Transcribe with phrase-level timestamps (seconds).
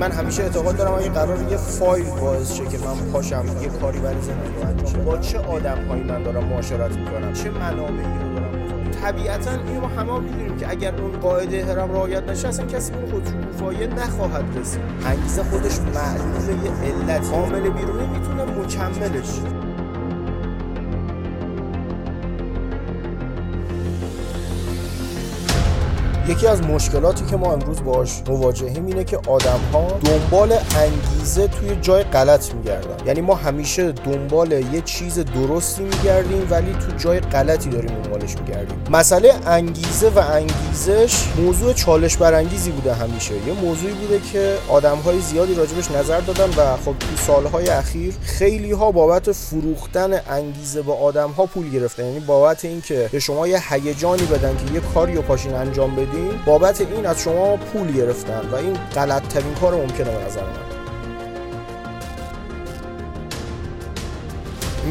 [0.00, 3.98] من همیشه اعتقاد دارم اگه قرار یه فایل باعث شه که من پاشم یه کاری
[3.98, 8.90] برای زندگی انجام با چه آدم هایی من دارم معاشرت می‌کنم؟ چه منابعی رو دارم
[9.02, 13.86] طبیعتا اینو همه می‌دونیم که اگر اون قاعده هرم رعایت نشه اصلا کسی اون خودشکوفایی
[13.86, 14.80] نخواهد رسید.
[15.06, 17.32] انگیزه خودش معلول یه علت.
[17.32, 19.40] عامل بیرونی می‌تونه مکملش.
[26.28, 31.76] یکی از مشکلاتی که ما امروز باش مواجهیم اینه که آدم ها دنبال انگیزه توی
[31.82, 33.06] جای غلط میگردن.
[33.06, 38.78] یعنی ما همیشه دنبال یه چیز درستی میگردیم ولی تو جای غلطی داریم دنبالش میگردیم.
[38.90, 43.34] مسئله انگیزه و انگیزش موضوع چالش برانگیزی بوده همیشه.
[43.34, 48.14] یه موضوعی بوده که آدم های زیادی راجبش نظر دادن و خب تو سالهای اخیر
[48.22, 52.04] خیلی ها بابت فروختن انگیزه به آدم ها پول گرفتن.
[52.04, 55.96] یعنی بابت اینکه به شما یه هیجانی بدن که یه کاری و پاشین انجام
[56.46, 60.67] بابت این از شما پول گرفتن و این غلط ترین کار ممکنه به نظر من.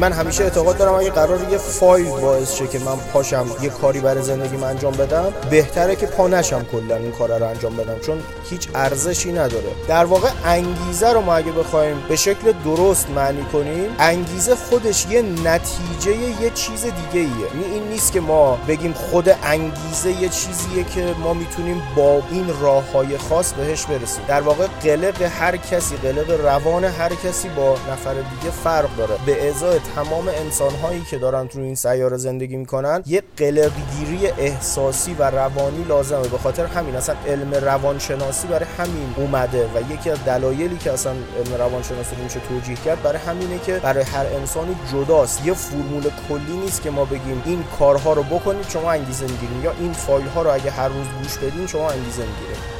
[0.00, 4.00] من همیشه اعتقاد دارم اگه قرار یه فایل باعث شه که من پاشم یه کاری
[4.00, 8.22] برای زندگیم انجام بدم بهتره که پا نشم کلا این کار رو انجام بدم چون
[8.50, 9.72] هیچ ارزشی نداره.
[9.88, 15.22] در واقع انگیزه رو ما اگه بخوایم به شکل درست معنی کنیم انگیزه خودش یه
[15.22, 21.14] نتیجه یه چیز دیگه ایه این نیست که ما بگیم خود انگیزه یه چیزیه که
[21.22, 24.24] ما می‌تونیم با این راه های خاص بهش برسیم.
[24.28, 29.14] در واقع قلق هر کسی قلق روان هر کسی با نفر دیگه فرق داره.
[29.26, 35.14] به ازای تمام انسان هایی که دارن تو این سیاره زندگی می‌کنن یه قلقگیری احساسی
[35.14, 36.28] و روانی لازمه.
[36.28, 41.12] به خاطر همین اصلا علم روانشناسی برای همین اومده و یکی از دلایلی که اصلا
[41.12, 45.46] علم روانشناسی رو میشه توجیه کرد برای همینه که برای هر انسانی جداست.
[45.46, 49.72] یه فرمول کلی نیست که ما بگیم این کارها رو بکنید شما انگیزه می‌گیرین یا
[49.80, 52.78] این فایل ها رو اگه هر روز گوش بدین شما انگیزه می‌گیرید.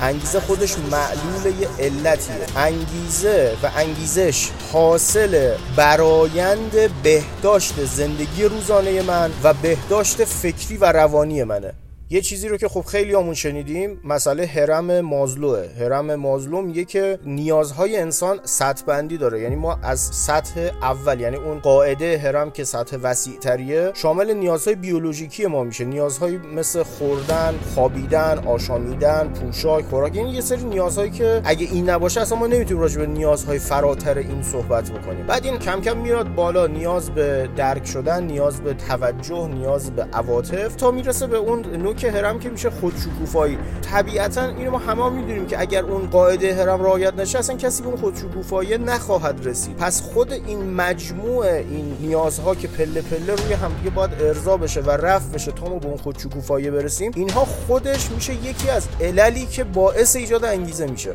[0.00, 2.46] انگیزه خودش معلول یه علتیه.
[2.56, 11.74] انگیزه و انگیزش حاصل برایند بهداشت زندگی روزانه من و بهداشت فکری و روانی منه.
[12.10, 17.18] یه چیزی رو که خب خیلی همون شنیدیم مسئله هرم مازلوه هرم مازلو میگه که
[17.24, 19.40] نیازهای انسان سطح بندی داره.
[19.40, 24.74] یعنی ما از سطح اول یعنی اون قاعده هرم که سطح وسیع تریه شامل نیازهای
[24.74, 25.84] بیولوژیکی ما میشه.
[25.84, 30.16] نیازهایی مثل خوردن خوابیدن آشامیدن پوشاک خوراک.
[30.16, 34.18] یعنی یه سری نیازهایی که اگه این نباشه اصلا ما نمی‌تونیم راجع به نیازهای فراتر
[34.18, 35.26] این صحبت بکنیم.
[35.26, 36.66] بعد این کم کم میاد بالا.
[36.66, 41.62] نیاز به درک شدن نیاز به توجه نیاز به عواطف تا می‌رسه به اون
[41.94, 43.58] نوک هرم که میشه خودشکوفایی.
[43.82, 47.88] طبیعتا اینو ما همه می‌دونیم که اگر اون قاعده هرم رعایت نشه اصلا کسی به
[47.88, 49.76] اون خودشکوفایی نخواهد رسید.
[49.76, 54.80] پس خود این مجموع این نیازها که پله پله روی هم دیگه باید ارضا بشه
[54.80, 59.46] و رفع بشه تا ما به اون خودشکوفایی برسیم اینها خودش میشه یکی از عللی
[59.46, 61.14] که باعث ایجاد انگیزه میشه.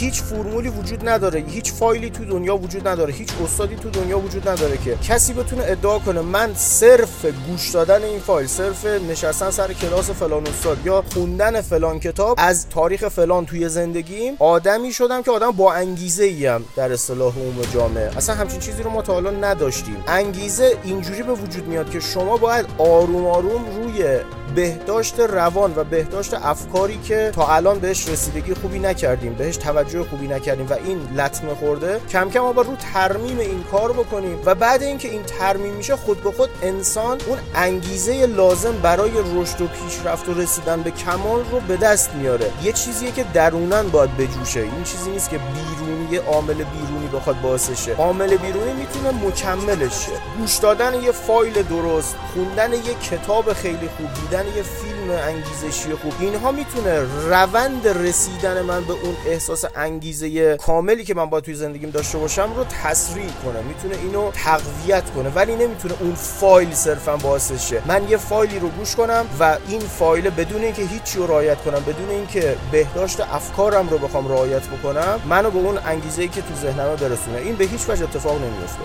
[0.00, 1.44] هیچ فرمولی وجود نداره.
[1.48, 3.12] هیچ فایلی تو دنیا وجود نداره.
[3.12, 8.02] هیچ استادی تو دنیا وجود نداره که کسی بتونه ادعا کنه من صرف گوش دادن
[8.02, 13.46] این فایل صرف نشستن سر کلاس فلان استاد یا خوندن فلان کتاب از تاریخ فلان
[13.46, 18.16] توی زندگیم آدمی شدم که آدم با انگیزه ایم در اصطلاح عموم جامعه.
[18.16, 19.96] اصلا همچین چیزی رو ما تا حالا نداشتیم.
[20.06, 24.18] انگیزه اینجوری به وجود میاد که شما باید آروم آروم روی
[24.54, 30.28] بهداشت روان و بهداشت افکاری که تا الان بهش رسیدگی خوبی نکردیم بهش توجه خوبی
[30.28, 34.82] نکردیم و این لطمه خورده کم کم ما رو ترمیم این کار بکنیم و بعد
[34.82, 40.28] اینکه این ترمیم میشه خود به خود انسان اون انگیزه لازم برای رشد و پیشرفت
[40.28, 42.50] و رسیدن به کمال رو به دست میاره.
[42.62, 44.60] یه چیزیه که درونن باید بجوشه.
[44.60, 50.12] این چیزی نیست که بیرونی عامل بیرونی بخواد باعث شه عامل بیرونی می‌تونه مکملش شه
[50.38, 56.12] گوش دادن یه فایل درست خوندن یه کتاب خیلی خوب دیدن یه فیلم انگیزشی خوب
[56.20, 61.90] اینها می‌تونه روند رسیدن من به اون احساس انگیزه کاملی که من با توی زندگیم
[61.90, 63.62] داشته باشم رو تسریع کنه.
[63.62, 68.96] می‌تونه اینو تقویت کنه ولی نمی‌تونه اون فایل صرفا باعث من یه فایلی رو گوش
[68.96, 73.98] کنم و این فایل بدون اینکه هیچی رو رعایت کنم بدون اینکه بهداشت افکارم رو
[73.98, 78.04] بخوام رعایت بکنم منو به اون انگیزه که تو ذهنم برسونه این به هیچ وجه
[78.04, 78.82] اتفاق نمیفته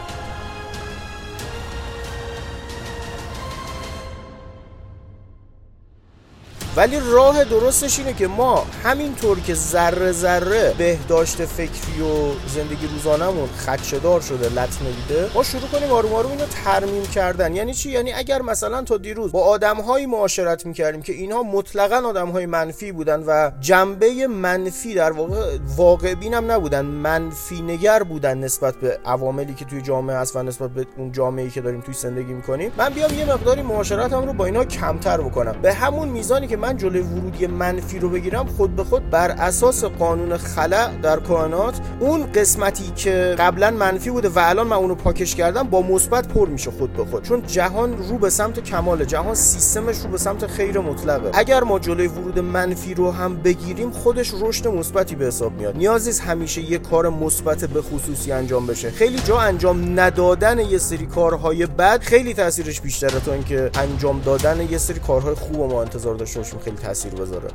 [6.76, 13.48] ولی راه درستش اینه که ما همینطور که ذره ذره بهداشت فکری و زندگی روزانمون
[13.48, 17.56] خدشدار شده لط نمیده ما شروع کنیم آروم آروم اینو ترمیم کردن.
[17.56, 22.46] یعنی چی؟ یعنی اگر مثلا تا دیروز با آدمهایی معاشرت می‌کردیم که اینها مطلقا آدمهای
[22.46, 29.00] منفی بودن و جنبه منفی در واقع واقع بینم نبودن منفی نگر بودن نسبت به
[29.06, 32.72] عواملی که توی جامعه هست و نسبت به اون جامعه‌ای که داریم توی زندگی می‌کنیم
[32.78, 35.56] من بیام یه مقداری معاشرتم رو با اینا کمتر بکنم.
[35.62, 39.84] به همون میزانی که من جلوی ورودی منفی رو بگیرم خود به خود بر اساس
[39.84, 45.36] قانون خلع در کائنات اون قسمتی که قبلا منفی بوده و الان من اونو پاکش
[45.36, 47.24] کردم با مثبت پر میشه خود به خود.
[47.24, 51.32] چون جهان رو به سمت کمال جهان سیستمش رو به سمت خیر مطلقه.
[51.34, 55.78] اگر ما جلوی ورود منفی رو هم بگیریم خودش رشد مثبتی به حساب میاد.
[55.78, 58.92] نیازی همیشه یه کار مثبت به خصوصی انجام بشه.
[58.92, 64.72] خیلی جا انجام ندادن یه سری کارهای بد خیلی تاثیرش بیشتره تا اینکه انجام دادن
[64.72, 67.50] یه سری کارهای خوب ما انتظار داشته خیلی تاثیر بذاره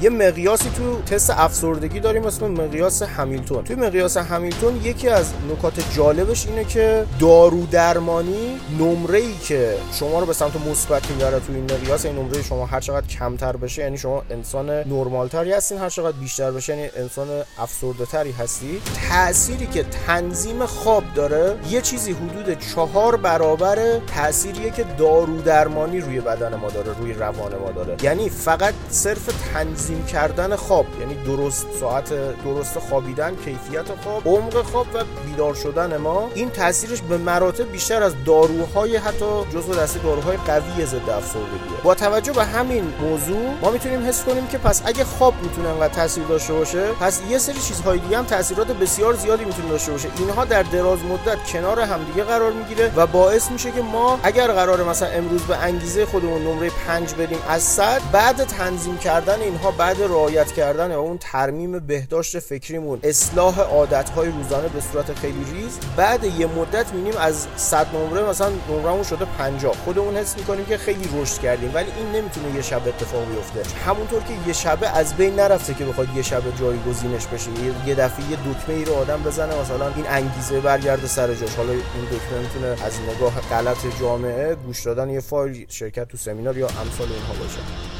[0.00, 3.64] یه مقیاسی تو تست افسردگی داریم اسم مقیاس همیلتون.
[3.64, 10.20] توی مقیاس همیلتون یکی از نکات جالبش اینه که دارو درمانی نمره ای که شما
[10.20, 13.82] رو به سمت مثبت می‌بره توی این مقیاس این نمره شما هر چقدر کمتر بشه
[13.82, 18.82] یعنی شما انسان نرمالتری هستین هر چقدر بیشتر بشه یعنی انسان افسرده تری هستی.
[19.10, 26.20] تأثیری که تنظیم خواب داره یه چیزی حدود چهار برابر تأثیریه که دارو درمانی روی
[26.20, 27.96] بدن ما داره روی روان ما داره.
[28.02, 32.08] یعنی فقط صرف تنظیم تنظیم کردن خواب یعنی درست ساعت
[32.44, 38.02] درست خوابیدن کیفیت خواب عمق خواب و بیدار شدن ما این تاثیرش به مراتب بیشتر
[38.02, 41.78] از داروهای حتی جزو دسته داروهای قوی ضد افسردگیه.
[41.82, 45.94] با توجه به همین موضوع ما می‌تونیم حس کنیم که پس اگه خواب می‌تونه انقدر
[45.94, 50.08] تاثیر داشته باشه پس یه سری چیزهای دیگه هم تاثیرات بسیار زیادی می‌تونه داشته باشه.
[50.18, 54.82] اینها در دراز مدت کنار همدیگه قرار می‌گیره و باعث میشه که ما اگر قرار
[54.84, 60.02] مثلا امروز به انگیزه خودمون نمره 5 بدیم از 100 بعد تنظیم کردن اینها بعد
[60.02, 62.98] رعایت کردن اون ترمیم بهداشت فکریمون.
[63.02, 65.78] اصلاح عادتهای روزانه به صورت خیلی ریز.
[65.96, 70.76] بعد یه مدت می‌بینیم از 100 نمره مثلا نمرمون شده 50 خودمون حس می‌کنیم که
[70.76, 73.80] خیلی رشد کردیم ولی این نمی‌تونه یه شب اتفاق بیفته.
[73.86, 77.50] همونطور که یه شبه از بین نرفته که بخواد یه شب جایگزینش بشه.
[77.86, 81.54] یه دفعه یه دکمه ای رو آدم بزنه مثلا این انگیزه برگرده سر جاش.
[81.54, 86.58] حالا این دکمه می‌تونه از نگاه غلط جامعه گوش دادن یه فایل شرکت تو سمینار
[86.58, 87.93] یا امثال اینها باشه.